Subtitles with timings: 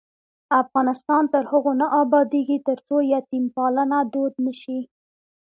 [0.63, 4.79] افغانستان تر هغو نه ابادیږي، ترڅو یتیم پالنه دود نشي.